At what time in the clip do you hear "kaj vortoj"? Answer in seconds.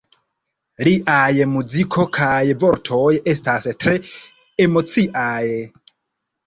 2.19-3.05